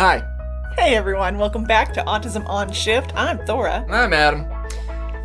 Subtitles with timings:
[0.00, 0.22] Hi,
[0.76, 3.12] Hey everyone, welcome back to Autism on Shift.
[3.16, 3.84] I'm Thora.
[3.90, 4.46] I'm Adam.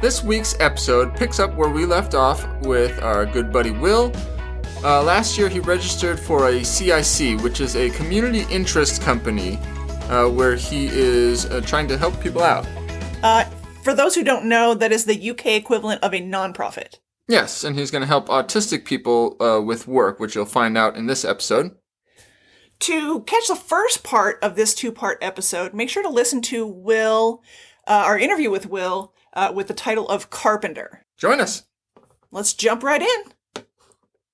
[0.01, 4.11] This week's episode picks up where we left off with our good buddy Will.
[4.83, 9.59] Uh, last year, he registered for a CIC, which is a community interest company,
[10.09, 12.65] uh, where he is uh, trying to help people out.
[13.21, 13.43] Uh,
[13.83, 16.97] for those who don't know, that is the UK equivalent of a nonprofit.
[17.27, 20.95] Yes, and he's going to help autistic people uh, with work, which you'll find out
[20.95, 21.75] in this episode.
[22.83, 26.67] To catch the first part of this two part episode, make sure to listen to
[26.67, 27.41] Will,
[27.87, 31.05] uh, our interview with Will, uh, with the title of Carpenter.
[31.15, 31.63] Join us.
[32.29, 33.63] Let's jump right in.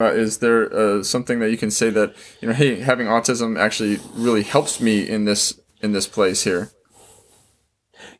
[0.01, 3.55] Uh, is there uh, something that you can say that you know, hey, having autism
[3.59, 6.71] actually really helps me in this in this place here?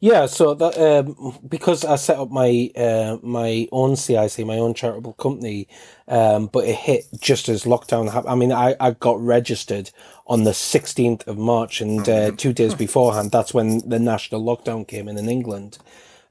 [0.01, 4.73] Yeah, so that um, because I set up my uh, my own CIC, my own
[4.73, 5.67] charitable company,
[6.07, 8.31] um, but it hit just as lockdown happened.
[8.31, 9.91] I mean, I, I got registered
[10.25, 14.87] on the sixteenth of March, and uh, two days beforehand, that's when the national lockdown
[14.87, 15.79] came in in England.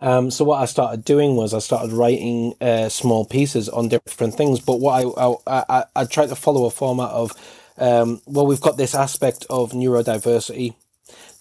[0.01, 4.35] Um, so what I started doing was I started writing uh, small pieces on different
[4.35, 4.61] things.
[4.61, 7.33] But what I I, I, I tried to follow a format of,
[7.77, 10.77] um, well, we've got this aspect of neurodiversity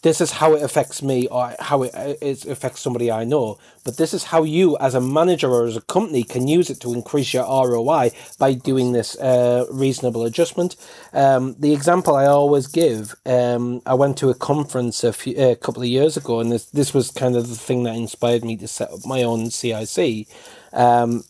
[0.08, 1.92] this is how it affects me or how it,
[2.22, 3.58] it affects somebody I know.
[3.84, 6.80] But this is how you, as a manager or as a company, can use it
[6.82, 10.78] to increase your ROI by doing this uh, reasonable adjustment.
[11.12, 15.58] Um, the example I always give, um, I went to a conference a, few, a
[15.58, 18.56] couple of years ago, and this, this was kind of the thing that inspired me
[18.58, 20.28] to set up my own CIC.
[20.72, 21.26] Um,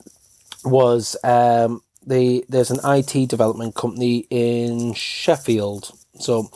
[0.64, 5.98] was um, the there's an IT development company in Sheffield.
[6.20, 6.52] So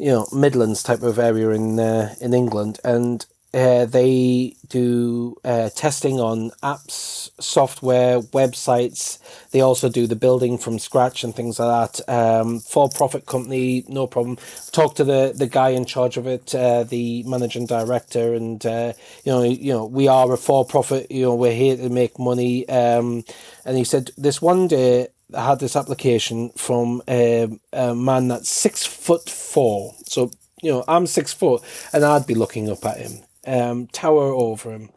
[0.00, 5.68] you know Midlands type of area in uh, in England, and uh, they do uh,
[5.70, 9.18] testing on apps, software, websites.
[9.50, 12.08] They also do the building from scratch and things like that.
[12.08, 14.38] Um, for profit company, no problem.
[14.70, 18.92] Talk to the, the guy in charge of it, uh, the managing director, and uh,
[19.24, 21.10] you know you know we are a for profit.
[21.10, 22.68] You know we're here to make money.
[22.68, 23.24] Um,
[23.64, 28.48] and he said this one day I had this application from a, a man that's
[28.48, 29.94] six foot four.
[30.04, 30.30] So,
[30.62, 33.12] you know, I'm six foot and I'd be looking up at him,
[33.46, 34.90] um, tower over him.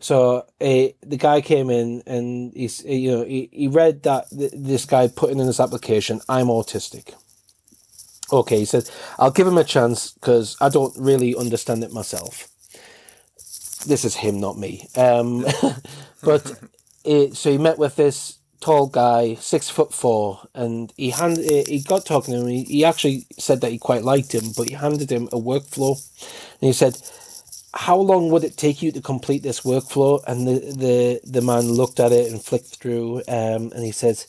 [0.00, 4.84] So the guy came in and he's, you know, he, he read that th- this
[4.84, 7.14] guy putting in his application, I'm autistic.
[8.30, 12.48] Okay, he said, I'll give him a chance because I don't really understand it myself.
[13.86, 14.86] This is him, not me.
[14.96, 15.46] Um,
[16.22, 16.52] but
[17.04, 21.80] it, so he met with this tall guy, six foot four, and he hand he
[21.80, 22.48] got talking to him.
[22.48, 25.96] He, he actually said that he quite liked him, but he handed him a workflow,
[26.60, 26.98] and he said,
[27.74, 31.72] "How long would it take you to complete this workflow?" And the the the man
[31.72, 34.24] looked at it and flicked through, um, and he said.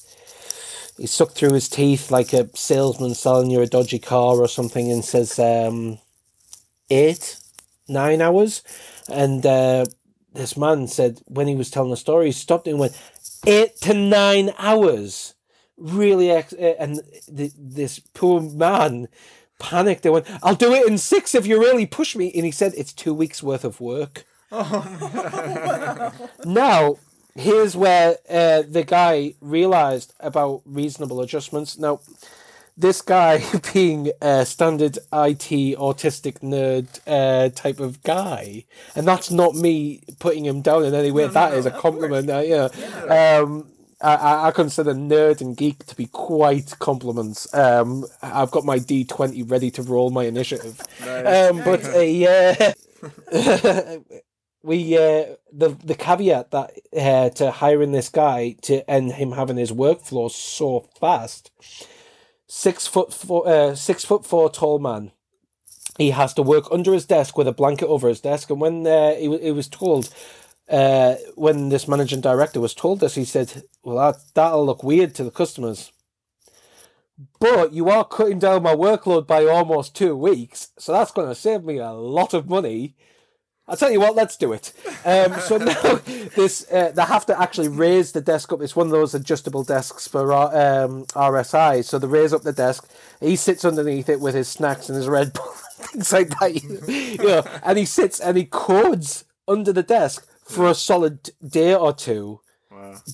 [0.98, 4.92] He sucked through his teeth like a salesman selling you a dodgy car or something,
[4.92, 5.98] and says, um,
[6.90, 7.38] eight,
[7.88, 8.64] nine hours.
[9.08, 9.86] And uh,
[10.34, 13.00] this man said when he was telling the story, he stopped and went,
[13.46, 15.34] eight to nine hours.
[15.78, 17.02] Really, ex- eh, and
[17.36, 19.08] th- this poor man
[19.60, 20.04] panicked.
[20.04, 22.74] They went, "I'll do it in six if you really push me." And he said,
[22.76, 24.26] "It's two weeks worth of work."
[26.46, 26.98] now,
[27.36, 31.78] here's where uh, the guy realized about reasonable adjustments.
[31.78, 32.02] Now,
[32.80, 39.54] this guy being a standard IT autistic nerd uh, type of guy, and that's not
[39.56, 41.24] me putting him down in any way.
[41.24, 42.30] No, That no, is a compliment.
[42.30, 42.70] Uh, yeah.
[42.78, 43.40] Yeah.
[43.44, 47.54] Um, I- I, consider nerd and geek to be quite compliments.
[47.54, 50.80] Um, I've got my D twenty ready to roll my initiative.
[51.02, 52.74] Um, but uh, yeah,
[54.64, 59.58] we uh, the the caveat that uh, to hiring this guy to and him having
[59.58, 61.52] his workflow so fast
[62.50, 65.12] six foot four, uh, six foot four tall man.
[65.98, 68.50] He has to work under his desk with a blanket over his desk.
[68.50, 70.14] And when uh, he, he was told,
[70.70, 75.16] uh, when this managing director was told this, he said, "Well, that that'll look weird
[75.16, 75.92] to the customers."
[77.40, 81.36] But you are cutting down my workload by almost two weeks, so that's going to
[81.36, 82.96] save me a lot of money.
[83.70, 84.74] I'll tell you what, let's do it.
[85.06, 85.96] Um, so now
[86.36, 88.62] this uh, they have to actually raise the desk up.
[88.62, 91.86] It's one of those adjustable desks for uh, um, RSI.
[91.86, 92.90] So they raise up the desk.
[93.20, 95.46] He sits underneath it with his snacks and his Red Bull,
[95.76, 96.56] things like that.
[96.56, 101.76] You know, and he sits and he codes under the desk for a solid day
[101.76, 102.42] or two.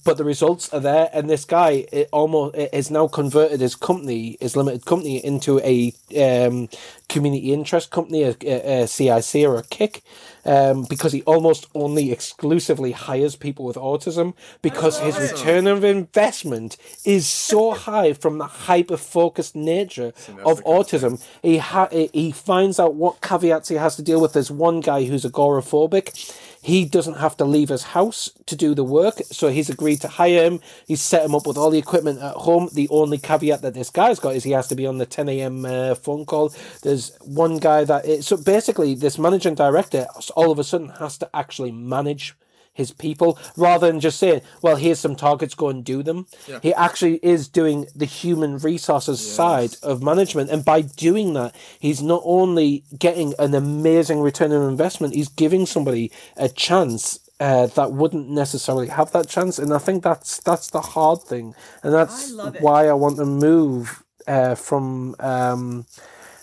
[0.04, 3.76] But the results are there, and this guy it almost it has now converted his
[3.76, 5.92] company, his limited company, into a
[6.22, 6.70] um,
[7.10, 10.04] community interest company, a, a, a CIC or a kick.
[10.46, 16.78] Um, because he almost only exclusively hires people with autism because his return of investment
[17.04, 20.14] is so high from the hyper focused nature
[20.46, 21.24] of autism.
[21.42, 24.34] He ha- he finds out what caveats he has to deal with.
[24.34, 26.34] There's one guy who's agoraphobic
[26.66, 30.08] he doesn't have to leave his house to do the work, so he's agreed to
[30.08, 30.62] hire him.
[30.88, 32.70] He's set him up with all the equipment at home.
[32.74, 35.30] The only caveat that this guy's got is he has to be on the 10
[35.30, 35.64] a.m.
[35.64, 36.52] Uh, phone call.
[36.82, 41.18] There's one guy that it, so basically this managing director all of a sudden has
[41.20, 42.36] to actually manage
[42.76, 46.28] his people rather than just saying, well, here's some targets, go and do them.
[46.46, 46.60] Yeah.
[46.62, 49.36] He actually is doing the human resources yes.
[49.36, 50.52] side of management.
[50.52, 55.66] And by doing that, he's not only getting an amazing return on investment, he's giving
[55.66, 59.58] somebody a chance uh, that wouldn't necessarily have that chance.
[59.58, 61.56] And I think that's that's the hard thing.
[61.82, 65.86] And that's I why I want to move uh, from um,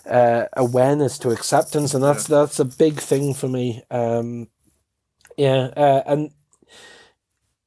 [0.09, 1.93] uh, awareness to acceptance.
[1.93, 2.39] And that's yeah.
[2.39, 3.83] that's a big thing for me.
[3.89, 4.47] Um,
[5.37, 6.31] yeah, uh, and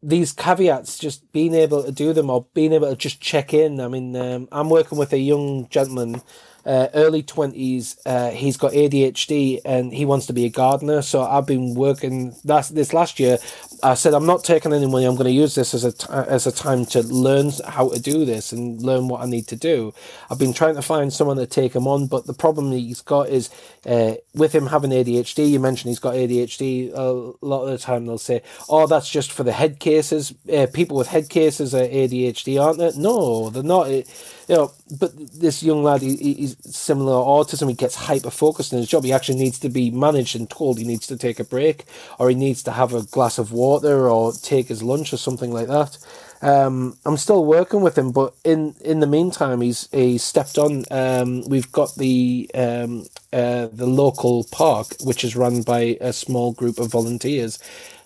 [0.02, 3.80] these caveats, just being able to do them or being able to just check in.
[3.80, 6.22] I mean, um, I'm working with a young gentleman
[6.64, 7.98] uh, early 20s.
[8.04, 11.02] Uh, he's got ADHD and he wants to be a gardener.
[11.02, 13.38] So I've been working last, this last year.
[13.82, 15.04] I said, I'm not taking any money.
[15.04, 18.00] I'm going to use this as a, t- as a time to learn how to
[18.00, 19.92] do this and learn what I need to do.
[20.30, 23.28] I've been trying to find someone to take him on, but the problem he's got
[23.28, 23.50] is
[23.84, 26.92] uh, with him having ADHD, you mentioned he's got ADHD.
[26.92, 30.34] A lot of the time they'll say, oh, that's just for the head cases.
[30.52, 32.92] Uh, people with head cases are ADHD, aren't they?
[32.96, 33.90] No, they're not.
[33.90, 34.08] It,
[34.48, 37.68] you know, but this young lad, he, he's similar autism.
[37.68, 39.04] He gets hyper focused in his job.
[39.04, 41.84] He actually needs to be managed and told he needs to take a break,
[42.18, 45.52] or he needs to have a glass of water, or take his lunch, or something
[45.52, 45.98] like that.
[46.42, 50.84] Um, I'm still working with him, but in in the meantime, he's he stepped on.
[50.90, 56.52] Um, we've got the um, uh, the local park, which is run by a small
[56.52, 57.58] group of volunteers.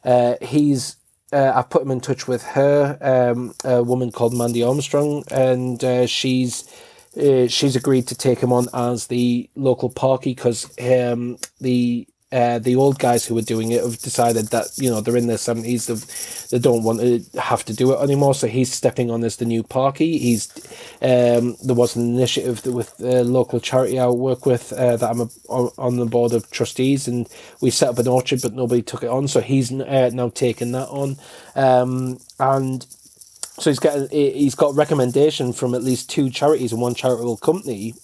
[0.04, 0.96] Uh, he's
[1.32, 5.82] uh, I put him in touch with her, um, a woman called Mandy Armstrong, and
[5.82, 6.64] uh, she's
[7.16, 12.60] uh, she's agreed to take him on as the local parky because um, the uh,
[12.60, 15.38] the old guys who were doing it have decided that you know they're in their
[15.38, 15.86] seventies,
[16.50, 18.34] they don't want to have to do it anymore.
[18.34, 20.16] So he's stepping on as the new parky.
[20.16, 20.48] He's
[21.02, 25.20] um, there was an initiative with a local charity I work with uh, that I'm
[25.22, 25.28] a,
[25.76, 27.28] on the board of trustees, and
[27.60, 29.26] we set up an orchard, but nobody took it on.
[29.26, 31.16] So he's uh, now taken that on,
[31.56, 32.86] um, and
[33.58, 37.94] so he's got he's got recommendation from at least two charities and one charitable company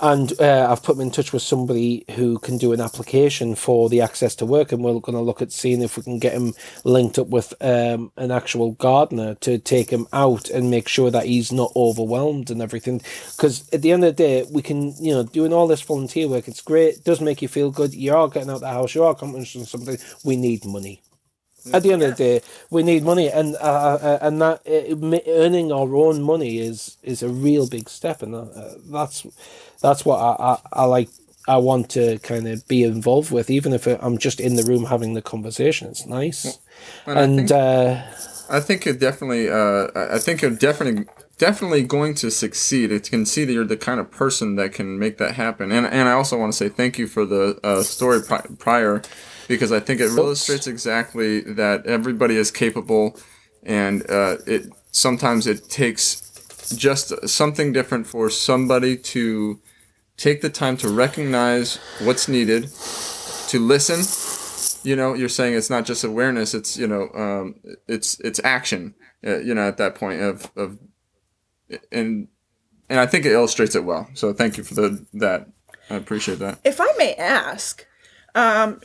[0.00, 3.88] and uh, I've put him in touch with somebody who can do an application for
[3.88, 6.32] the access to work, and we're going to look at seeing if we can get
[6.32, 6.54] him
[6.84, 11.26] linked up with um, an actual gardener to take him out and make sure that
[11.26, 13.00] he's not overwhelmed and everything.
[13.36, 16.28] Because at the end of the day, we can, you know, doing all this volunteer
[16.28, 17.94] work, it's great, it does make you feel good.
[17.94, 19.98] You are getting out the house, you are accomplishing something.
[20.24, 21.02] We need money
[21.72, 22.40] at the end of the day,
[22.70, 27.22] we need money, and uh, uh, and that uh, earning our own money is is
[27.22, 28.46] a real big step, and uh,
[28.90, 29.26] that's
[29.82, 31.08] that's what I, I, I like.
[31.48, 34.86] I want to kind of be involved with, even if I'm just in the room
[34.86, 35.88] having the conversation.
[35.88, 36.58] It's nice,
[37.06, 38.02] and, and I think, uh,
[38.50, 39.48] I think it definitely.
[39.48, 41.06] Uh, I think you're definitely
[41.38, 42.90] definitely going to succeed.
[42.90, 45.70] It can see that you're the kind of person that can make that happen.
[45.70, 49.02] And and I also want to say thank you for the uh, story pri- prior
[49.48, 53.18] because I think it illustrates exactly that everybody is capable,
[53.62, 56.22] and uh, it sometimes it takes
[56.76, 59.60] just something different for somebody to
[60.16, 62.70] take the time to recognize what's needed,
[63.48, 64.04] to listen.
[64.82, 67.56] You know, you're saying it's not just awareness; it's you know, um,
[67.88, 68.94] it's it's action.
[69.26, 70.78] Uh, you know, at that point of of
[71.90, 72.28] and
[72.88, 74.08] and I think it illustrates it well.
[74.14, 75.48] So thank you for the that.
[75.90, 76.58] I appreciate that.
[76.64, 77.86] If I may ask,
[78.36, 78.80] um,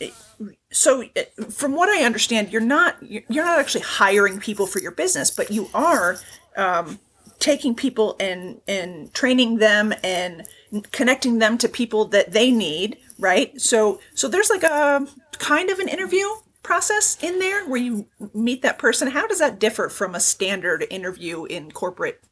[0.72, 1.04] so
[1.50, 5.52] from what I understand, you're not you're not actually hiring people for your business, but
[5.52, 6.18] you are
[6.56, 7.00] um,
[7.40, 10.48] taking people and and training them and
[10.92, 13.60] connecting them to people that they need, right?
[13.60, 16.26] So so there's like a kind of an interview
[16.64, 19.10] process in there where you meet that person.
[19.10, 22.24] How does that differ from a standard interview in corporate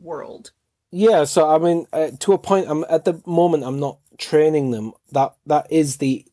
[0.00, 0.50] world?
[0.90, 4.72] Yeah, so I mean, uh, to a point, I'm at the moment I'm not training
[4.72, 4.92] them.
[5.12, 6.26] That that is the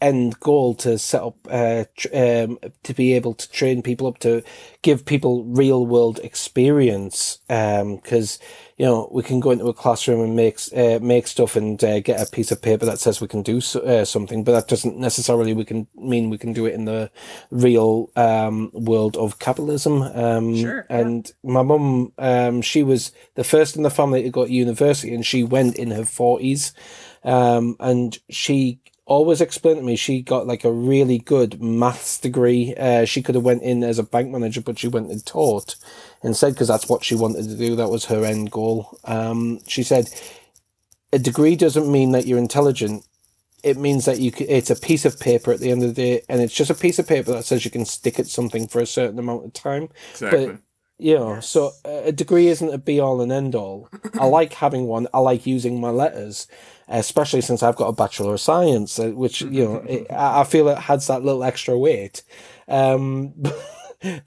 [0.00, 4.18] end goal to set up uh, tr- um, to be able to train people up
[4.18, 4.42] to
[4.82, 8.46] give people real world experience because um,
[8.78, 12.00] you know we can go into a classroom and make uh, make stuff and uh,
[12.00, 14.68] get a piece of paper that says we can do so, uh, something but that
[14.68, 17.10] doesn't necessarily we can mean we can do it in the
[17.50, 21.52] real um, world of capitalism um, sure, and yeah.
[21.52, 25.26] my mum um, she was the first in the family to go to university and
[25.26, 26.72] she went in her 40s
[27.22, 28.80] um, and she
[29.10, 32.74] always explained to me she got like a really good maths degree.
[32.76, 35.74] Uh, she could have went in as a bank manager, but she went and taught
[36.22, 37.74] instead because that's what she wanted to do.
[37.74, 38.96] That was her end goal.
[39.04, 40.08] Um, she said,
[41.12, 43.04] a degree doesn't mean that you're intelligent.
[43.64, 44.32] It means that you.
[44.38, 46.74] it's a piece of paper at the end of the day, and it's just a
[46.74, 49.52] piece of paper that says you can stick at something for a certain amount of
[49.52, 49.88] time.
[50.12, 50.46] Exactly.
[50.46, 50.58] But
[50.98, 53.88] you know, so a degree isn't a be all and end all.
[54.20, 55.08] I like having one.
[55.12, 56.46] I like using my letters,
[56.90, 60.68] especially since I've got a bachelor of science, uh, which you know, it, I feel
[60.68, 62.22] it has that little extra weight.
[62.68, 63.34] Um,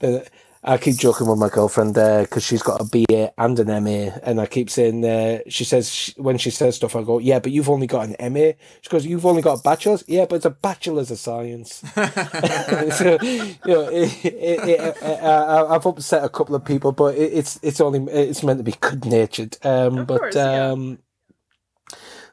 [0.65, 4.15] I keep joking with my girlfriend there because she's got a BA and an MA,
[4.23, 7.39] and I keep saying uh, she says she, when she says stuff, I go, "Yeah,
[7.39, 10.37] but you've only got an MA." She goes, "You've only got a bachelor's." Yeah, but
[10.37, 11.83] it's a bachelor's of science.
[11.95, 17.59] so you know, it, it, it, uh, I've upset a couple of people, but it's
[17.61, 19.57] it's only it's meant to be good natured.
[19.65, 20.99] Um, but course, um.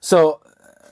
[0.01, 0.41] So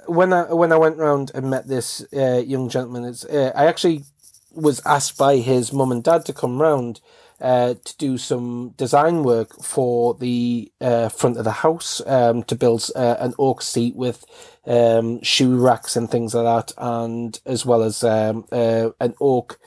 [0.06, 3.66] when I when I went round and met this uh, young gentleman, it's uh, I
[3.66, 4.04] actually
[4.52, 7.00] was asked by his mum and dad to come round
[7.40, 12.56] uh, to do some design work for the uh, front of the house um, to
[12.56, 14.24] build uh, an oak seat with
[14.66, 19.58] um, shoe racks and things like that, and as well as um, uh, an oak.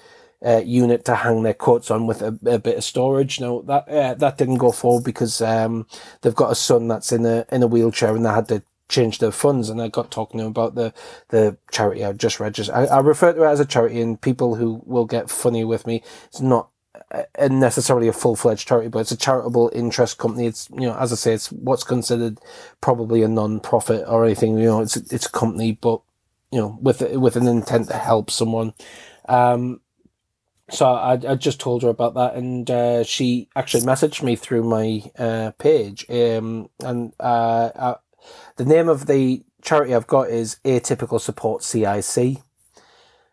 [0.43, 3.39] Uh, unit to hang their coats on with a, a bit of storage.
[3.39, 5.85] No, that uh, that didn't go forward because um,
[6.21, 9.17] they've got a son that's in a in a wheelchair and they had to change
[9.17, 9.69] their funds.
[9.69, 10.93] And I got talking to about the,
[11.29, 12.75] the charity I've just registered.
[12.75, 15.87] I, I refer to it as a charity and people who will get funny with
[15.87, 16.03] me.
[16.27, 16.69] It's not
[17.35, 20.45] a, necessarily a full fledged charity, but it's a charitable interest company.
[20.45, 22.39] It's you know, as I say, it's what's considered
[22.81, 24.57] probably a non profit or anything.
[24.57, 26.01] You know, it's it's a company, but
[26.51, 28.73] you know, with with an intent to help someone.
[29.27, 29.81] Um,
[30.69, 34.63] so I, I just told her about that, and uh, she actually messaged me through
[34.63, 36.05] my uh, page.
[36.09, 37.95] Um, and uh,
[38.57, 42.37] the name of the charity I've got is Atypical Support CIC.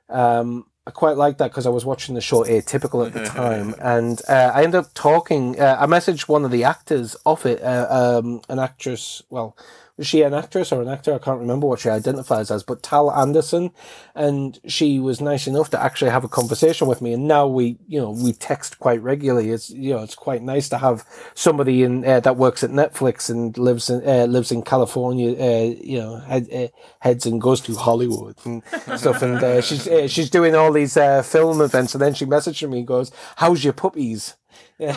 [0.08, 3.74] Um, I quite like that because I was watching the show Atypical at the time,
[3.82, 5.60] and uh, I ended up talking.
[5.60, 9.22] Uh, I messaged one of the actors off it, uh, um, an actress.
[9.28, 9.54] Well,
[9.98, 11.12] was she an actress or an actor?
[11.12, 13.72] I can't remember what she identifies as, but Tal Anderson,
[14.14, 17.12] and she was nice enough to actually have a conversation with me.
[17.12, 19.50] And now we, you know, we text quite regularly.
[19.50, 23.28] It's you know, it's quite nice to have somebody in uh, that works at Netflix
[23.28, 25.32] and lives in uh, lives in California.
[25.32, 26.68] Uh, you know, head, uh,
[27.00, 28.62] heads and goes to Hollywood and
[28.96, 29.20] stuff.
[29.20, 32.78] And uh, she's uh, she's doing all these film events, and then she messaged me
[32.78, 34.36] and goes, "How's your puppies?"
[34.78, 34.94] Yeah,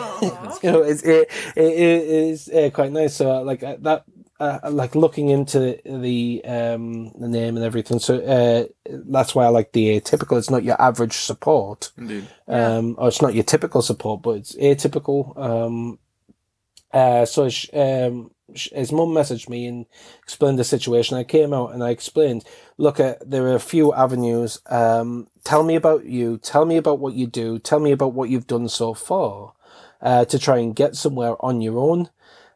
[0.62, 3.16] you know, it's it, it, it is uh, quite nice.
[3.16, 4.04] So like uh, that
[4.42, 8.00] uh, like looking into the um the name and everything.
[8.00, 10.36] So uh, that's why I like the atypical.
[10.36, 12.26] It's not your average support, indeed.
[12.48, 15.38] Um, or it's not your typical support, but it's atypical.
[15.38, 15.98] Um,
[16.92, 19.86] uh, so she, um, his mum messaged me and
[20.24, 21.16] explained the situation.
[21.16, 22.44] I came out and I explained,
[22.78, 24.60] look, uh, there are a few avenues.
[24.66, 26.38] Um, tell me about you.
[26.38, 27.60] Tell me about what you do.
[27.60, 29.52] Tell me about what you've done so far,
[30.02, 32.10] uh, to try and get somewhere on your own.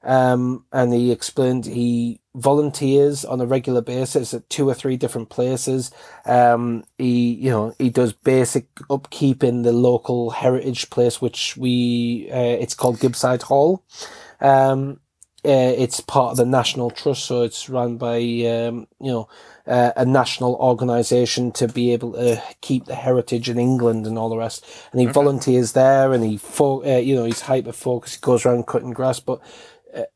[0.07, 5.31] Um, and he explained he volunteers on a regular basis at two or three different
[5.31, 5.91] places.
[6.25, 12.29] Um, he, you know, he does basic upkeep in the local heritage place, which we,
[12.31, 13.85] uh, it's called Gibside Hall.
[14.41, 15.01] Um,
[15.45, 19.29] uh, it's part of the National Trust, so it's run by, um, you know,
[19.67, 24.29] uh, a national organisation to be able to keep the heritage in England and all
[24.29, 24.65] the rest.
[24.91, 25.13] And he okay.
[25.13, 28.17] volunteers there, and he, fo- uh, you know, he's hyper focused.
[28.17, 29.41] He goes around cutting grass, but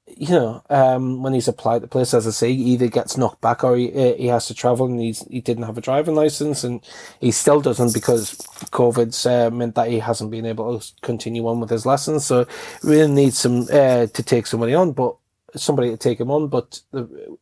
[0.06, 3.40] you know, um, when he's applied to place, as I say, he either gets knocked
[3.40, 6.14] back or he, uh, he has to travel and he's, he didn't have a driving
[6.14, 6.82] license and
[7.20, 8.34] he still doesn't because
[8.72, 12.26] COVID's uh, meant that he hasn't been able to continue on with his lessons.
[12.26, 12.46] So
[12.82, 15.16] really needs some, uh, to take somebody on, but
[15.56, 16.48] somebody to take him on.
[16.48, 16.80] But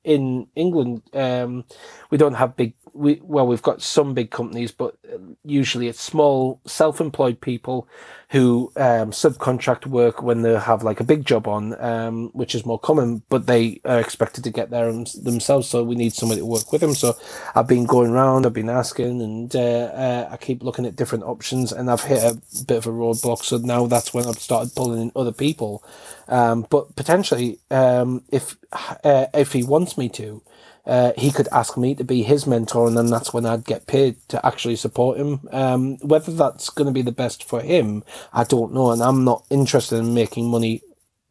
[0.05, 1.65] in England, um,
[2.11, 4.97] we don't have big we well we've got some big companies but
[5.45, 7.89] usually it's small self-employed people
[8.31, 12.67] who um, subcontract work when they have like a big job on um, which is
[12.67, 16.47] more common but they are expected to get there themselves so we need somebody to
[16.47, 17.17] work with them so
[17.55, 21.25] i've been going around i've been asking and uh, uh, i keep looking at different
[21.25, 24.75] options and i've hit a bit of a roadblock so now that's when i've started
[24.75, 25.85] pulling in other people.
[26.29, 28.57] Um, but potentially um, if
[29.05, 30.43] uh, if he wants me to
[30.89, 33.87] uh, he could ask me to be his mentor, and then that's when I'd get
[33.87, 35.41] paid to actually support him.
[35.53, 38.03] Um, whether that's going to be the best for him,
[38.33, 40.81] I don't know, and I'm not interested in making money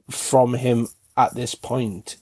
[0.09, 2.17] from him at this point.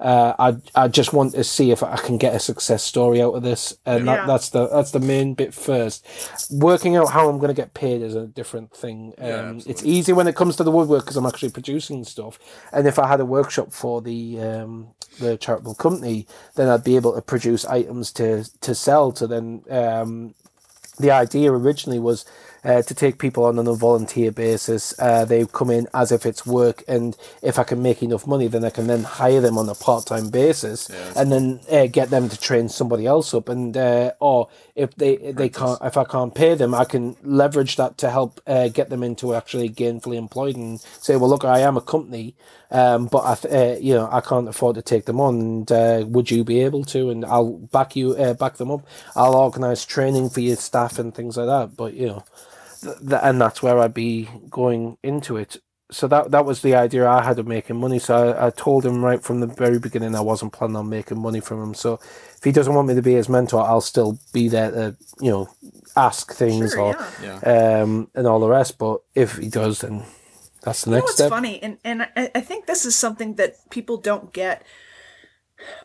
[0.00, 3.34] Uh, I I just want to see if I can get a success story out
[3.34, 4.16] of this, and Yeah.
[4.16, 6.04] that, that's the that's the main bit first.
[6.50, 9.14] Working out how I'm going to get paid is a different thing.
[9.18, 9.70] Um, absolutely.
[9.72, 12.38] it's easy when it comes to the woodwork because I'm actually producing stuff,
[12.72, 14.88] and if I had a workshop for the um,
[15.20, 19.62] the charitable company, then I'd be able to produce items to to sell to then
[19.70, 20.34] um,
[20.98, 22.24] the idea originally was
[22.64, 24.94] uh, to take people on on a volunteer basis.
[24.98, 28.48] Uh, they come in as if it's work, and if I can make enough money,
[28.48, 32.10] then I can then hire them on a part time basis, and then uh, get
[32.10, 33.48] them to train somebody else up.
[33.48, 37.76] And uh, or if they they can't, if I can't pay them, I can leverage
[37.76, 41.60] that to help uh, get them into actually gainfully employed and say, well, look, I
[41.60, 42.34] am a company.
[42.70, 45.40] Um, but I, th- uh, you know, I can't afford to take them on.
[45.40, 47.10] And uh, would you be able to?
[47.10, 48.86] And I'll back you, uh, back them up.
[49.14, 51.76] I'll organise training for your staff and things like that.
[51.76, 52.24] But you know,
[52.84, 55.58] th- th- and that's where I'd be going into it.
[55.92, 58.00] So that that was the idea I had of making money.
[58.00, 61.20] So I, I told him right from the very beginning I wasn't planning on making
[61.22, 61.74] money from him.
[61.74, 61.94] So
[62.38, 65.30] if he doesn't want me to be his mentor, I'll still be there to you
[65.32, 65.48] know
[65.96, 67.42] ask things Sure, or yeah.
[67.44, 68.78] um and all the rest.
[68.78, 70.04] But if he does, then
[70.62, 71.28] that's the You know next what's step.
[71.28, 74.66] funny, and and I, I think this is something that people don't get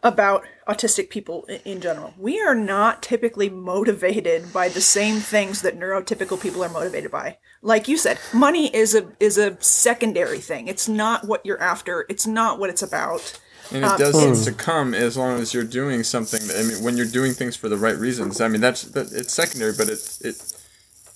[0.04, 2.14] about autistic people in general.
[2.18, 7.38] We are not typically motivated by the same things that neurotypical people are motivated by.
[7.62, 10.68] Like you said, money is a is a secondary thing.
[10.68, 12.06] It's not what you're after.
[12.10, 13.40] It's not what it's about.
[13.72, 16.46] And it uh, does seem to come as long as you're doing something.
[16.48, 18.42] That, I mean, when you're doing things for the right reasons.
[18.42, 20.59] I mean, that's that, it's secondary, but it it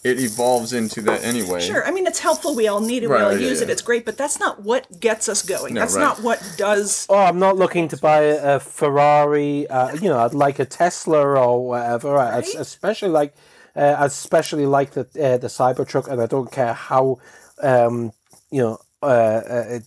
[0.03, 1.61] it evolves into that anyway.
[1.61, 2.55] Sure, I mean it's helpful.
[2.55, 3.07] We all need it.
[3.07, 3.69] Right, we all yeah, use it.
[3.69, 5.73] It's great, but that's not what gets us going.
[5.75, 6.01] No, that's right.
[6.01, 7.05] not what does.
[7.09, 9.67] Oh, I'm not looking to buy a Ferrari.
[9.67, 12.17] Uh, you know, I'd like a Tesla or whatever.
[12.17, 12.55] I- Right?
[12.55, 13.33] Especially like,
[13.75, 17.19] uh, especially like the uh, the Cybertruck, and I don't care how,
[17.61, 18.11] um,
[18.51, 19.79] you know, uh, uh,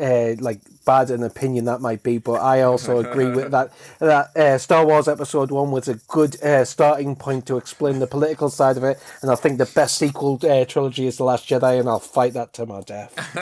[0.00, 2.18] uh, like bad an opinion that might be.
[2.18, 3.72] But I also agree with that.
[4.00, 8.06] That uh, Star Wars Episode One was a good uh, starting point to explain the
[8.06, 11.48] political side of it, and I think the best sequel uh, trilogy is The Last
[11.48, 13.12] Jedi, and I'll fight that to my death.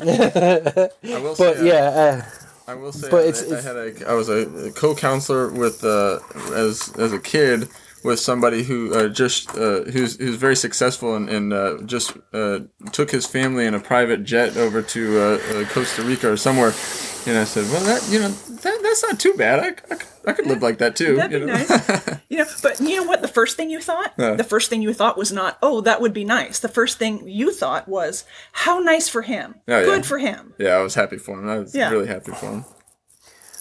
[0.00, 1.74] I will say, But uh, yeah.
[1.84, 5.50] Uh, I will say, But I, it's- I it's- had a, I was a co-counselor
[5.50, 6.18] with uh,
[6.54, 7.68] as as a kid
[8.08, 12.60] with somebody who uh, just uh, who's who's very successful and, and uh, just uh,
[12.92, 15.22] took his family in a private jet over to uh,
[15.54, 16.72] uh, Costa Rica or somewhere.
[17.26, 19.58] And I said, well, that you know that, that's not too bad.
[19.60, 21.16] I, I, could- I could live like that too.
[21.16, 21.52] That'd you be know?
[21.58, 22.18] nice.
[22.30, 23.22] You know, but you know what?
[23.22, 24.34] The first thing you thought, Yeah.
[24.34, 26.60] the first thing you thought was not, oh, that would be nice.
[26.60, 29.54] The first thing you thought was, how nice for him.
[29.66, 29.84] Oh, yeah.
[29.86, 30.52] Good for him.
[30.58, 31.48] yeah, I was happy for him.
[31.48, 31.90] I was Yeah.
[31.90, 32.64] really happy for him.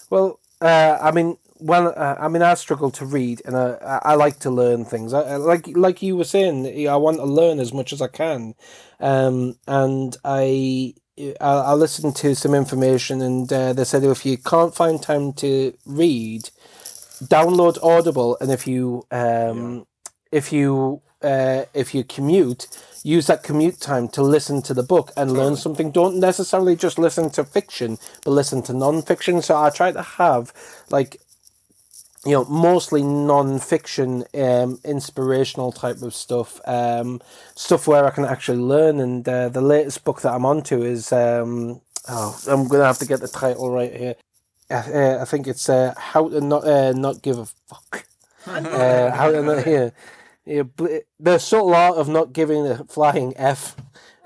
[0.10, 4.16] Well, uh, I mean, well, uh, I mean, I struggle to read, and I, I
[4.16, 5.14] like to learn things.
[5.14, 8.08] I, I- like like you were saying, I want to learn as much as I
[8.08, 8.56] can,
[9.00, 10.96] um, and I.
[11.20, 15.34] I, I listened to some information, and uh, they said if you can't find time
[15.34, 16.50] to read,
[17.24, 19.88] download Audible, and if you um,
[20.32, 22.68] if you uh, if you commute,
[23.04, 25.92] use that commute time to listen to the book and learn something.
[25.92, 29.42] Don't necessarily just listen to fiction, but listen to non-fiction.
[29.42, 30.54] So I try to have
[30.90, 31.22] like
[32.26, 37.22] you know mostly non-fiction um, inspirational type of stuff um,
[37.56, 39.00] stuff where i can actually learn.
[39.00, 43.06] And uh, the latest book that i'm onto is um, oh i'm gonna have to
[43.06, 44.16] get the title right here.
[44.70, 48.06] Uh, i think it's uh, how to not uh, not give a fuck.
[48.48, 49.90] Uh, how to not yeah,
[50.46, 50.64] yeah,
[51.20, 53.76] the subtle art of not giving a flying f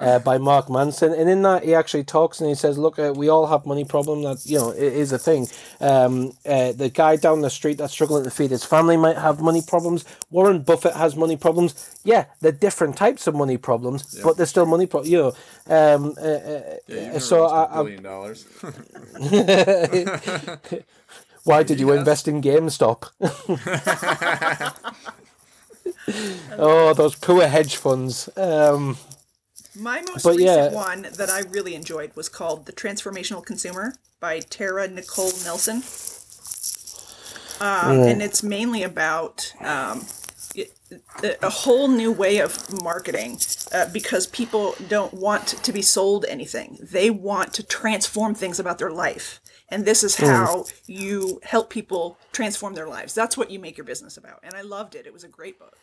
[0.01, 3.13] uh, by Mark Manson, and in that he actually talks and he says, "Look, uh,
[3.15, 4.23] we all have money problem.
[4.23, 5.47] That you know it is a thing.
[5.79, 9.39] Um, uh, the guy down the street that's struggling to feed his family might have
[9.39, 10.05] money problems.
[10.29, 11.95] Warren Buffett has money problems.
[12.03, 15.11] Yeah, they're different types of money problems, but they're still money problems.
[15.11, 15.33] You know,
[15.67, 18.45] um, uh, uh, Yeah, you've so never lost I, a I, billion dollars.
[21.43, 23.09] why did you invest in GameStop?
[26.57, 28.29] oh, those poor hedge funds.
[28.37, 28.97] Um,
[29.75, 30.69] My most But, recent yeah.
[30.71, 35.83] one that I really enjoyed was called The Transformational Consumer by Tara-Nicholle Nelson.
[37.61, 40.05] Um, And it's mainly about um,
[40.55, 40.73] it-
[41.41, 43.39] a whole new way of marketing
[43.71, 46.77] uh, because people don't want to be sold anything.
[46.81, 49.39] They want to transform things about their life.
[49.69, 53.13] And this is how you help people transform their lives.
[53.13, 54.39] That's what you make your business about.
[54.43, 55.05] And I loved it.
[55.07, 55.77] It was a great book.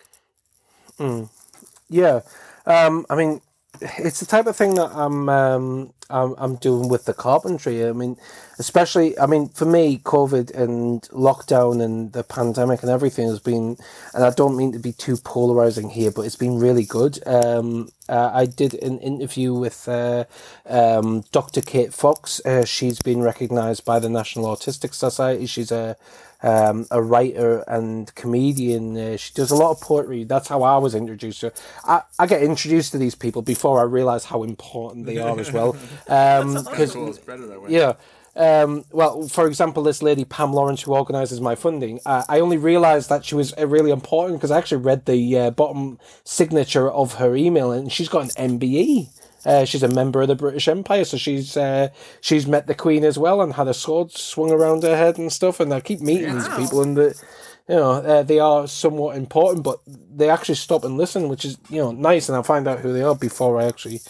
[1.88, 2.20] Yeah,
[2.66, 3.40] um, I mean,
[3.80, 7.86] it's the type of thing that I'm um, I'm, I'm doing with the carpentry.
[7.86, 8.16] I mean,
[8.58, 13.76] especially I mean for me, COVID and lockdown and the pandemic and everything has been,
[14.14, 17.26] and I don't mean to be too polarizing here, but it's been really good.
[17.26, 20.24] Um, uh, I did an interview with uh,
[20.66, 21.60] um, Dr.
[21.60, 22.40] Kate Fox.
[22.44, 25.46] Uh, she's been recognised by the National Autistic Society.
[25.46, 25.96] She's a
[26.42, 28.96] um, a writer and comedian.
[28.96, 30.24] Uh, she does a lot of poetry.
[30.24, 31.52] That's how I was introduced to her.
[31.84, 35.52] I, I get introduced to these people before I realise how important they are as
[35.52, 35.76] well.
[36.08, 37.70] Um, Cool, it's better that way.
[37.70, 37.94] yeah.
[38.36, 42.56] Um, well, for example, this lady Pam Lawrence, who organises my funding, uh, I only
[42.56, 46.88] realised that she was uh, really important because I actually read the uh, bottom signature
[46.88, 49.08] of her email, and she's got an MBE.
[49.44, 51.88] Uh, she's a member of the British Empire, so she's uh,
[52.20, 55.32] she's met the Queen as well and had a sword swung around her head and
[55.32, 55.60] stuff.
[55.60, 57.22] And I keep meeting these people, and the,
[57.68, 61.56] you know uh, they are somewhat important, but they actually stop and listen, which is
[61.70, 62.28] you know nice.
[62.28, 64.00] And I find out who they are before I actually.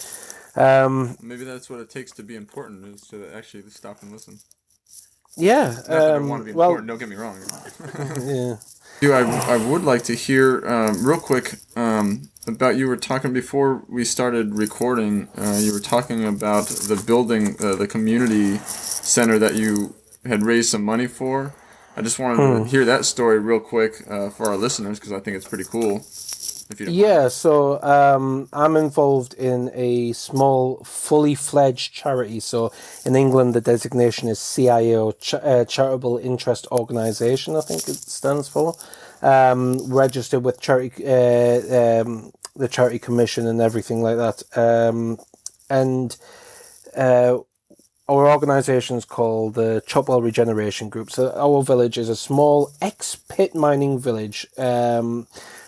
[0.56, 4.40] Um, Maybe that's what it takes to be important is to actually stop and listen.
[5.36, 5.76] yeah.
[5.88, 6.88] Um, want to be well, important.
[6.88, 7.36] Don't get me wrong.
[8.26, 8.56] yeah.
[9.00, 13.32] Dude, I, I would like to hear um, real quick um, about you were talking
[13.32, 15.28] before we started recording.
[15.36, 20.70] Uh, you were talking about the building, uh, the community center that you had raised
[20.70, 21.54] some money for.
[21.96, 22.62] I just wanted Hmm.
[22.64, 25.64] to hear that story real quick uh, for our listeners because I think it's pretty
[25.64, 25.96] cool.
[26.70, 27.06] If you don't mind.
[27.06, 32.40] Yeah, so um, I'm involved in a small, fully fledged charity.
[32.40, 32.70] So
[33.06, 38.48] in England, the designation is CIO, Ch- uh, Charitable Interest Organisation, I think it stands
[38.48, 38.74] for.
[39.20, 44.42] Um, registered with charity, uh, um, the Charity Commission and everything like that.
[44.56, 45.18] Um,
[45.70, 46.16] and
[46.96, 47.38] uh,
[48.08, 51.10] our organisation is called the Chopwell Regeneration Group.
[51.10, 54.46] So our village is a small ex-pit mining village.
[54.56, 55.26] Um,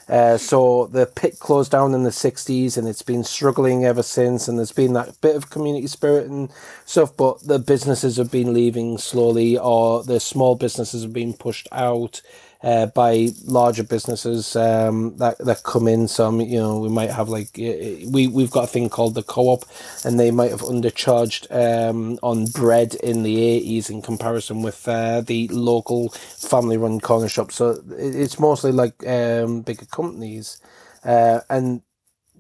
[0.09, 4.49] uh, so the pit closed down in the 60s and it's been struggling ever since
[4.49, 6.51] and there's been that bit of community spirit and
[6.85, 11.69] stuff but the businesses have been leaving slowly or the small businesses have been pushed
[11.71, 12.23] out
[12.63, 16.09] uh, by larger businesses um, that that come in.
[16.09, 19.23] Some you know we might have like uh, we we've got a thing called the
[19.23, 19.65] co-op,
[20.05, 25.23] and they might have undercharged um, on bread in the eighties in comparison with uh,
[25.23, 27.53] the local family-run corner shop.
[27.53, 30.61] So it's mostly like um, bigger companies,
[31.05, 31.83] uh, and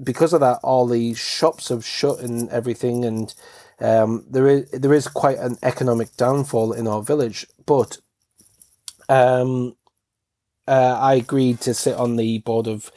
[0.02, 3.35] because of that, all the shops have shut and everything, and
[3.80, 7.98] um, there is there is quite an economic downfall in our village, but.
[9.09, 9.76] Um,
[10.66, 12.90] uh, I agreed to sit on the board of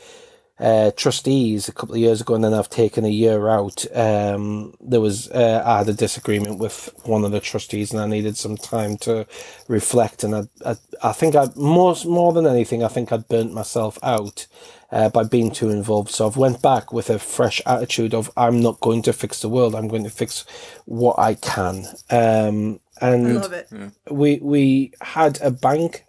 [0.60, 3.86] uh, trustees a couple of years ago, and then I've taken a year out.
[3.94, 8.08] Um, there was uh, I had a disagreement with one of the trustees, and I
[8.08, 9.26] needed some time to
[9.68, 10.24] reflect.
[10.24, 13.98] And I, I, I think I more more than anything, I think I'd burnt myself
[14.04, 14.48] out
[14.92, 16.12] uh, by being too involved.
[16.12, 19.50] So I've went back with a fresh attitude of I'm not going to fix the
[19.50, 19.74] world.
[19.74, 20.46] I'm going to fix
[20.86, 21.86] what I can.
[22.12, 23.70] Um, and love it.
[24.12, 26.06] we we had a bank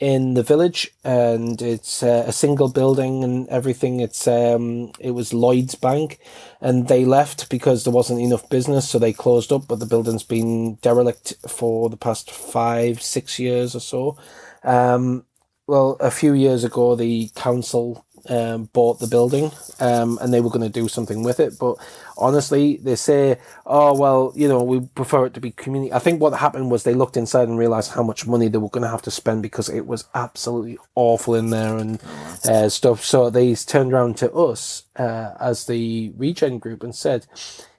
[0.00, 4.00] in the village and it's uh, a single building and everything.
[4.00, 6.18] It's um it was Lloyd's Bank
[6.60, 10.22] and they left because there wasn't enough business so they closed up but the building's
[10.24, 14.16] been derelict for the past 5 6 years or so.
[14.64, 15.26] Um
[15.66, 20.50] well a few years ago the council um, bought the building um, and they were
[20.50, 21.58] going to do something with it.
[21.58, 21.76] But
[22.16, 25.92] honestly they say oh well you know we prefer it to be community.
[25.92, 28.68] I think what happened was they looked inside and realized how much money they were
[28.68, 32.00] going to have to spend because it was absolutely awful in there and
[32.44, 33.04] uh, stuff.
[33.04, 37.26] So they turned around to us uh, as the regen group and said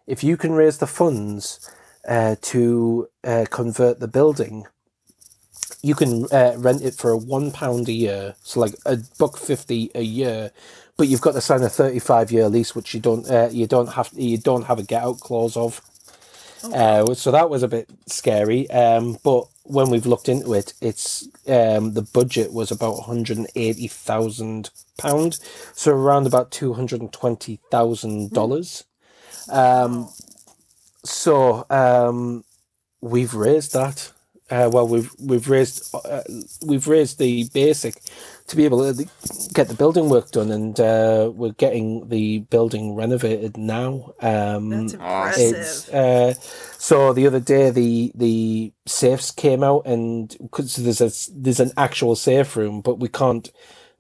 [0.07, 1.71] if you can raise the funds
[2.07, 4.65] uh, to uh, convert the building
[5.83, 9.37] you can uh, rent it for a one pound a year, so like a buck
[9.37, 10.51] fifty a year,
[10.97, 13.67] but you've got to sign a thirty five year lease, which you don't uh, you
[13.67, 15.81] don't have you don't have a get out clause of.
[16.63, 18.69] Uh, so that was a bit scary.
[18.69, 23.37] Um, but when we've looked into it, it's um, the budget was about one hundred
[23.37, 25.39] and eighty thousand pound,
[25.73, 28.83] so around about two hundred and twenty thousand dollars.
[29.49, 30.09] Um,
[31.03, 32.43] so um,
[33.01, 34.11] we've raised that.
[34.51, 36.21] Uh, well, we've we've raised uh,
[36.65, 38.01] we've raised the basic
[38.47, 39.05] to be able to
[39.53, 44.13] get the building work done, and uh, we're getting the building renovated now.
[44.21, 45.93] Um, That's impressive.
[45.93, 46.33] uh,
[46.77, 51.71] so the other day the the safes came out, and because there's a there's an
[51.77, 53.49] actual safe room, but we can't.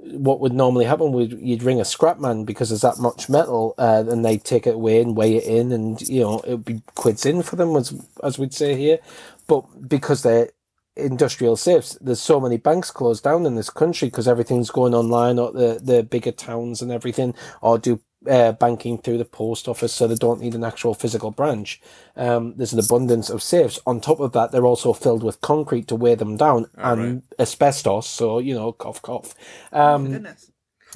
[0.03, 3.75] What would normally happen would you'd ring a scrap man because there's that much metal,
[3.77, 6.81] uh, and they take it away and weigh it in, and you know it'd be
[6.95, 8.99] quids in for them, as as we'd say here.
[9.47, 10.49] But because they're
[10.95, 15.37] industrial safes, there's so many banks closed down in this country because everything's going online,
[15.37, 19.93] or the the bigger towns and everything, or do uh, banking through the post office,
[19.93, 21.81] so they don't need an actual physical branch.
[22.15, 23.79] Um, there's an abundance of safes.
[23.85, 28.07] On top of that, they're also filled with concrete to weigh them down and asbestos.
[28.07, 29.33] So you know, cough, cough.
[29.71, 30.51] Um, Goodness.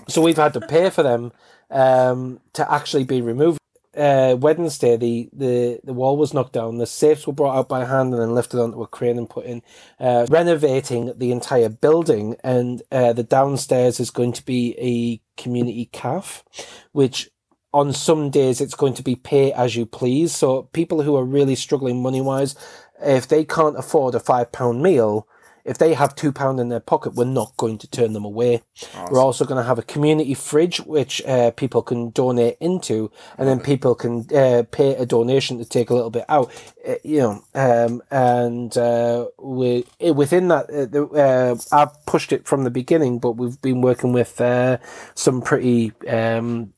[0.08, 1.32] so we've had to pay for them
[1.72, 3.60] um, to actually be removed.
[3.96, 6.78] Uh, Wednesday, the, the, the wall was knocked down.
[6.78, 9.46] The safes were brought out by hand and then lifted onto a crane and put
[9.46, 9.62] in.
[10.00, 15.90] Uh, renovating the entire building, and uh, the downstairs is going to be a community
[15.92, 16.44] cafe,
[16.92, 17.30] which
[17.74, 20.34] on some days it's going to be pay as you please.
[20.34, 22.56] So people who are really struggling money wise,
[23.02, 25.28] if they can't afford a five pound meal,
[25.66, 28.62] if they have two pound in their pocket, we're not going to turn them away.
[29.10, 33.48] We're also going to have a community fridge which uh, people can donate into, and
[33.48, 36.52] then people can uh, pay a donation to take a little bit out.
[36.88, 42.32] Uh, you know, um, and uh, we eh, within that, uh, the, uh, I've pushed
[42.32, 44.78] it from the beginning, but we've been working with uh,
[45.16, 45.94] some pretty.
[46.08, 46.74] Um,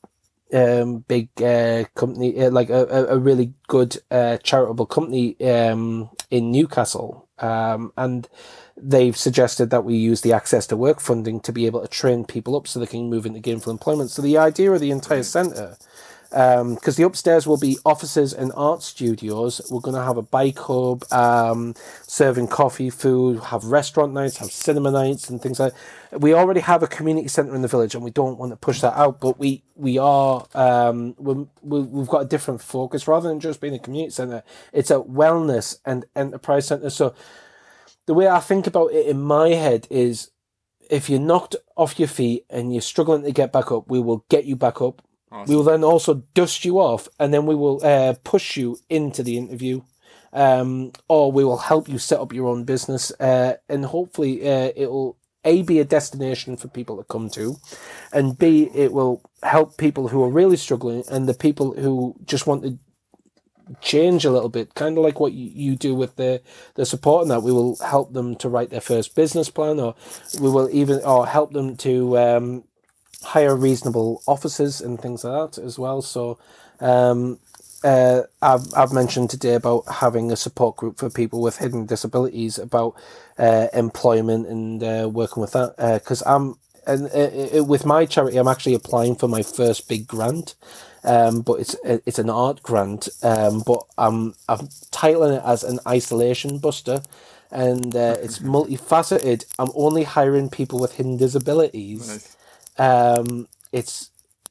[0.50, 6.08] um, big uh, company, uh, like a, a a really good uh, charitable company um,
[6.30, 8.28] in Newcastle, um, and
[8.76, 12.24] they've suggested that we use the access to work funding to be able to train
[12.24, 14.10] people up so they can move into gainful employment.
[14.10, 15.76] So the idea of the entire centre,
[16.30, 20.58] because the upstairs will be offices and art studios, we're going to have a bike
[20.58, 25.72] hub, um, serving coffee, food, have restaurant nights, have cinema nights, and things like.
[26.12, 28.80] We already have a community centre in the village, and we don't want to push
[28.80, 29.20] that out.
[29.20, 33.74] But we we are um, we we've got a different focus rather than just being
[33.74, 34.42] a community centre.
[34.72, 36.90] It's a wellness and enterprise centre.
[36.90, 37.14] So
[38.06, 40.30] the way I think about it in my head is
[40.90, 44.24] if you're knocked off your feet and you're struggling to get back up, we will
[44.28, 45.02] get you back up.
[45.46, 49.22] We will then also dust you off and then we will uh, push you into
[49.22, 49.82] the interview.
[50.30, 54.72] Um, or we will help you set up your own business uh, and hopefully uh,
[54.76, 57.56] it'll A, be a destination for people to come to,
[58.12, 62.46] and B, it will help people who are really struggling and the people who just
[62.46, 62.78] want to
[63.80, 66.42] change a little bit, kind of like what you, you do with the
[66.74, 67.42] the support and that.
[67.42, 69.94] We will help them to write their first business plan, or
[70.40, 72.64] we will even or help them to um,
[73.22, 76.02] hire reasonable officers and things like that as well.
[76.02, 76.38] So.
[76.80, 77.38] Um,
[77.84, 82.58] uh, I've, I've mentioned today about having a support group for people with hidden disabilities
[82.58, 82.96] about
[83.38, 86.56] uh, employment and uh, working with that because I'm
[86.88, 90.56] and uh, uh, with my charity I'm actually applying for my first big grant
[91.04, 93.08] um, but it's it's an art grant.
[93.22, 97.02] Um, but I'm I'm titling it as an isolation buster,
[97.50, 99.44] and uh, it's multifaceted.
[99.58, 102.08] I'm only hiring people with hidden disabilities.
[102.08, 102.36] Nice.
[102.78, 104.10] Um, it's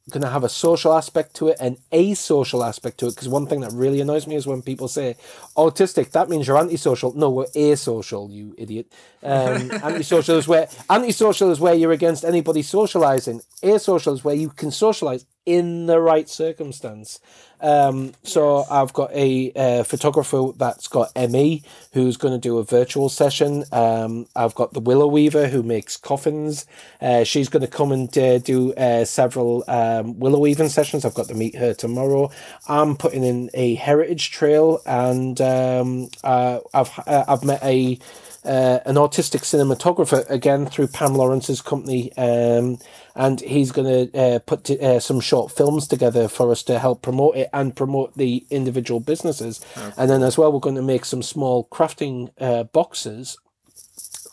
[0.10, 3.28] going to have a social aspect to it and a social aspect to it because
[3.28, 5.16] one thing that really annoys me is when people say
[5.58, 7.13] autistic that means you're antisocial.
[7.13, 8.88] No we're asocial you idiot.
[9.22, 13.42] Um, antisocial is where antisocial is where you're against anybody socializing.
[13.62, 17.19] Asocial is where you can socialize in the right circumstance.
[17.62, 22.63] Um, so I've got a, uh photographer that's got ME who's going to do a
[22.63, 23.63] virtual session.
[23.71, 26.67] Um, I've got the Willow Weaver who makes coffins.
[27.01, 31.05] Uh, she's going to come and uh, do uh, several um, willow weaving sessions.
[31.05, 32.29] I've got to meet her tomorrow.
[32.67, 37.97] I'm putting in a heritage trail, and um, uh, I've uh, I've met a
[38.45, 42.77] uh, an autistic cinematographer again through Pam Lawrence's company, um,
[43.17, 46.77] and he's going to uh, put t- uh, some short films together for us to
[46.77, 49.60] help promote it and promote the individual businesses.
[49.97, 53.38] And then as well, we're going to make some small crafting uh, boxes.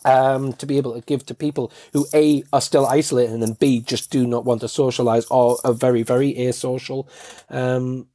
[0.06, 3.80] Um, to be able to give to people who a are still isolated and b
[3.80, 7.08] just do not want to socialize or are very very asocial,
[7.48, 8.06] um,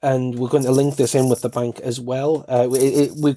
[0.00, 2.46] and we're going to link this in with the bank as well.
[2.48, 3.36] Uh, it, it, we,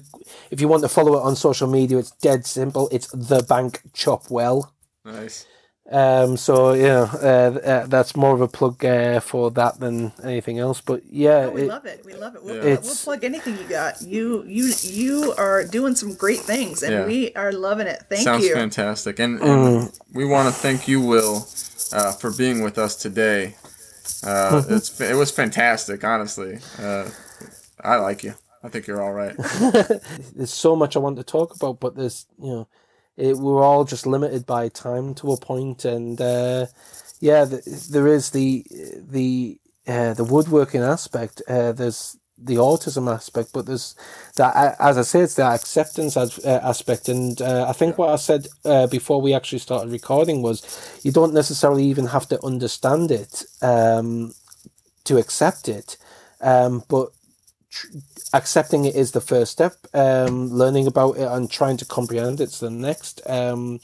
[0.50, 2.88] if you want to follow it on social media, it's dead simple.
[2.90, 4.70] It's the bank Chopwell.
[5.04, 5.44] Nice.
[5.90, 10.58] Um, so yeah, uh, uh, that's more of a plug uh, for that than anything
[10.58, 10.82] else.
[10.82, 12.04] But yeah, Oh, we it- love it.
[12.04, 12.44] We love it.
[12.44, 12.78] We'll, Yeah.
[12.82, 14.02] we'll plug anything you got.
[14.02, 17.06] You you you are doing some great things, and Yeah.
[17.06, 18.02] we are loving it.
[18.10, 18.52] Thank Sounds you.
[18.52, 19.18] Sounds fantastic.
[19.18, 21.46] And, and we want to thank you, Will,
[21.94, 23.56] uh, for being with us today.
[24.22, 26.58] Uh, it's it was fantastic, honestly.
[26.78, 27.08] Uh,
[27.82, 28.34] I like you.
[28.62, 29.34] I think you're all right.
[30.36, 32.68] there's so much I want to talk about, but there's you know,
[33.18, 36.66] it, we're all just limited by time to a point, and uh,
[37.20, 38.64] yeah, the, there is the
[39.10, 41.42] the uh, the woodworking aspect.
[41.48, 43.96] Uh, there's the autism aspect, but there's
[44.36, 48.10] that as I say, it's the acceptance as, uh, aspect, and uh, I think what
[48.10, 52.44] I said uh, before we actually started recording was you don't necessarily even have to
[52.44, 54.34] understand it um,
[55.04, 55.98] to accept it,
[56.42, 57.10] um, but
[57.70, 57.88] tr-
[58.32, 59.74] accepting it is the first step.
[59.94, 63.20] Um, learning about it and trying to comprehend it's the next.
[63.26, 63.80] Um,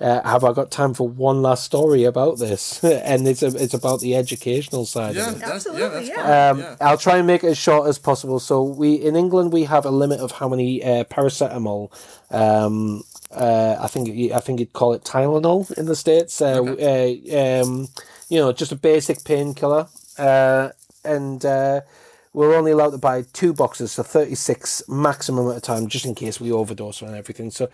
[0.00, 2.82] uh, have I got time for one last story about this?
[2.84, 5.38] and it's a, it's about the educational side Yeah, of it.
[5.38, 6.50] that's, Absolutely, yeah, that's yeah.
[6.50, 6.76] Um, yeah.
[6.80, 8.40] I'll try and make it as short as possible.
[8.40, 11.92] So we in England we have a limit of how many uh, paracetamol.
[12.32, 16.40] Um, uh, I think I think you'd call it Tylenol in the states.
[16.40, 17.88] Uh, uh, um,
[18.28, 19.86] you know, just a basic painkiller,
[20.18, 20.70] uh,
[21.04, 21.82] and uh,
[22.32, 26.06] we're only allowed to buy two boxes, so thirty six maximum at a time, just
[26.06, 27.50] in case we overdose and everything.
[27.50, 27.68] So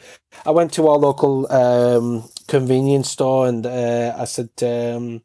[0.47, 4.51] I went to our local um, convenience store and uh, I said.
[4.63, 5.23] Um,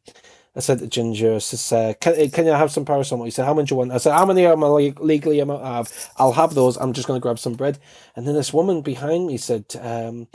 [0.56, 3.24] I said to Ginger, I says, uh, can, can you have some paracetamol?
[3.24, 3.90] He said, how do you want?
[3.90, 6.10] I said, how many am I le- legally am I have?
[6.16, 6.76] I'll have those.
[6.76, 7.78] I'm just going to grab some bread.
[8.14, 10.28] And then this woman behind me said, um,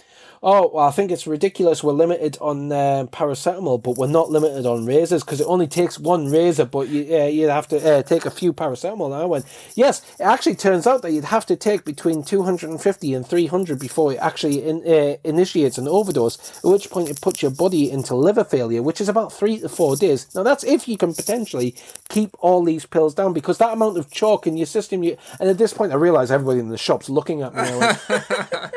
[0.44, 1.84] oh, well, I think it's ridiculous.
[1.84, 6.00] We're limited on uh, paracetamol, but we're not limited on razors because it only takes
[6.00, 9.06] one razor, but you, uh, you'd have to uh, take a few paracetamol.
[9.06, 13.14] And I went, yes, it actually turns out that you'd have to take between 250
[13.14, 17.42] and 300 before it actually in, uh, initiates an overdose, at which point it puts
[17.42, 20.09] your body into liver failure, which is about three to four days.
[20.36, 21.76] Now, that's if you can potentially
[22.10, 25.50] keep all these pills down because that amount of chalk in your system, you, and
[25.50, 27.62] at this point, I realize everybody in the shop's looking at me.
[27.62, 28.00] Went,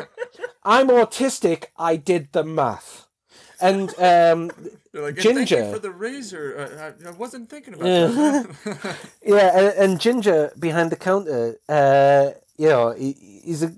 [0.65, 1.67] I'm autistic.
[1.77, 3.07] I did the math.
[3.61, 4.51] And um,
[4.93, 5.73] like, Ginger.
[5.73, 6.95] For the razor.
[7.05, 8.97] Uh, I, I wasn't thinking about that.
[9.25, 13.13] yeah, and, and Ginger behind the counter, uh, you know, he,
[13.45, 13.73] he's a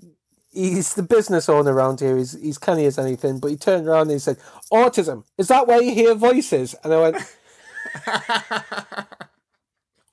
[0.51, 2.17] he's the business owner around here.
[2.17, 3.39] He's he's canny as anything.
[3.39, 4.37] But he turned around and he said,
[4.71, 7.17] "Autism is that where you hear voices?" And I went.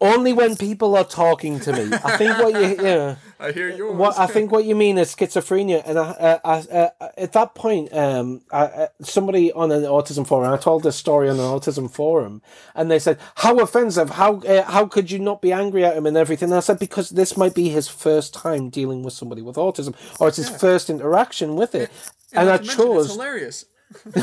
[0.02, 1.96] Only when people are talking to me.
[2.04, 3.14] I think what you yeah.
[3.38, 3.96] I hear yours.
[3.96, 7.54] What I think what you mean is schizophrenia, and I, uh, I, uh, at that
[7.54, 11.42] point, um, I, uh, somebody on an autism forum, I told this story on an
[11.42, 12.42] autism forum,
[12.74, 14.10] and they said, "How offensive!
[14.10, 16.80] How uh, how could you not be angry at him and everything?" And I said,
[16.80, 20.50] "Because this might be his first time dealing with somebody with autism, or it's his
[20.50, 21.92] first interaction with it."
[22.32, 23.66] And, I not to chose hilarious.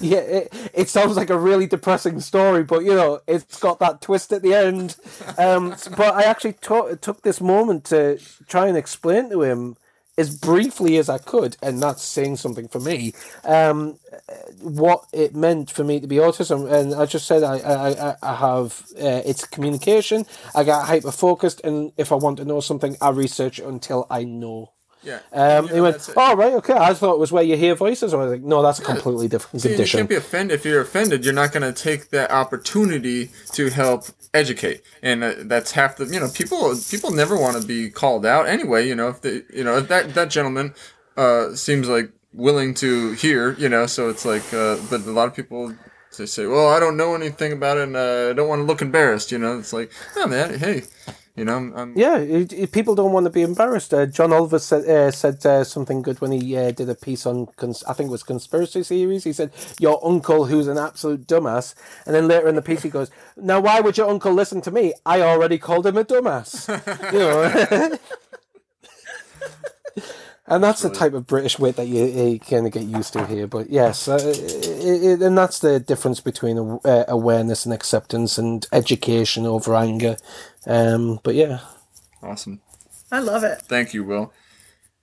[0.00, 4.00] yeah, it, it sounds like a really depressing story, but you know, it's got that
[4.00, 4.96] twist at the end.
[5.38, 9.76] Um, but I actually to- took this moment to try and explain to him
[10.16, 13.12] as briefly as I could, and that's saying something for me,
[13.44, 13.98] um,
[14.60, 16.70] what it meant for me to be autism.
[16.70, 21.60] And I just said I, I, I- have uh, it's communication, I get hyper focused,
[21.64, 24.72] and if I want to know something, I research until I know.
[25.02, 25.20] Yeah.
[25.32, 26.14] Um, he went, it.
[26.16, 26.74] oh, right, okay.
[26.74, 28.12] I thought it was where you hear voices.
[28.12, 30.58] I was like, no, that's a completely different See, you can't be offended.
[30.58, 35.34] If you're offended, you're not going to take that opportunity to help educate, and uh,
[35.38, 36.06] that's half the.
[36.06, 38.86] You know, people people never want to be called out anyway.
[38.88, 40.74] You know, if they, you know, if that that gentleman
[41.16, 45.28] uh, seems like willing to hear, you know, so it's like, uh, but a lot
[45.28, 45.74] of people.
[46.16, 48.64] They say, "Well, I don't know anything about it, and uh, I don't want to
[48.64, 50.82] look embarrassed." You know, it's like, "Oh man, hey,
[51.38, 53.94] you know, I'm, I'm Yeah, it, it- people don't want to be embarrassed.
[53.94, 57.26] Uh, John Oliver said uh, said uh, something good when he uh, did a piece
[57.26, 59.24] on, cons- I think it was conspiracy theories.
[59.24, 61.74] He said, "Your uncle, who's an absolute dumbass,"
[62.06, 64.70] and then later in the piece he goes, "Now, why would your uncle listen to
[64.70, 64.94] me?
[65.06, 66.68] I already called him a dumbass."
[67.12, 67.98] you know.
[70.46, 73.26] And that's the type of British wit that you, you kind of get used to
[73.26, 73.46] here.
[73.46, 78.66] But yes, uh, it, it, and that's the difference between uh, awareness and acceptance and
[78.72, 80.16] education over anger.
[80.68, 81.60] Um, but yeah,
[82.22, 82.60] awesome.
[83.10, 83.58] I love it.
[83.62, 84.32] Thank you, Will.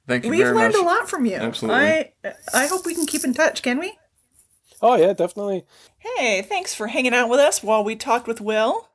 [0.08, 0.82] Thank you We've very learned much.
[0.84, 1.36] a lot from you.
[1.36, 1.82] Absolutely.
[1.82, 2.12] I
[2.54, 3.97] I hope we can keep in touch, can we?
[4.82, 5.65] oh yeah, definitely.
[5.97, 8.89] Hey, thanks for hanging out with us while we talked with Will.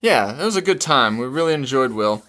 [0.00, 1.18] Yeah, it was a good time.
[1.18, 2.24] We really enjoyed Will.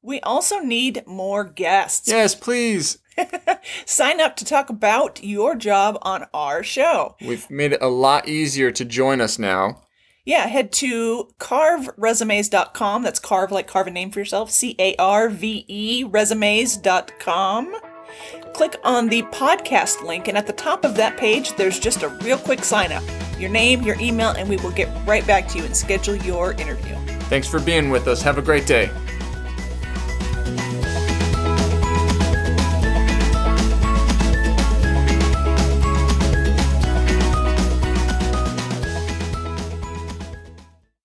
[0.00, 2.08] We also need more guests.
[2.08, 2.98] Yes, please.
[3.86, 7.16] Sign up to talk about your job on our show.
[7.20, 9.82] We've made it a lot easier to join us now.
[10.26, 13.02] Yeah, head to carveresumes.com.
[13.02, 14.50] That's carve like carve a name for yourself.
[14.50, 17.74] C A R V E resumes.com.
[18.52, 22.08] Click on the podcast link, and at the top of that page, there's just a
[22.08, 23.04] real quick sign up.
[23.38, 26.52] Your name, your email, and we will get right back to you and schedule your
[26.52, 26.94] interview.
[27.28, 28.22] Thanks for being with us.
[28.22, 28.90] Have a great day.